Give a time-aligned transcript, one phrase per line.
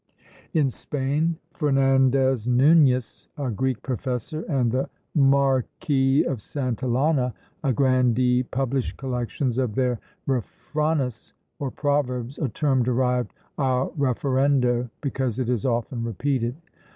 [0.55, 8.97] In Spain, Fernandez Nunes, a Greek professor, and the Marquis of Santellana, a grandee, published
[8.97, 16.03] collections of their Refranes, or Proverbs, a term derived A REFERENDO, because it is often
[16.03, 16.55] repeated.